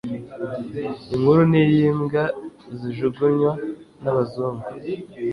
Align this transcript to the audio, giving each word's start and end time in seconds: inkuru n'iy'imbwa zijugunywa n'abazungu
inkuru 1.15 1.41
n'iy'imbwa 1.51 2.23
zijugunywa 2.77 3.51
n'abazungu 4.01 4.67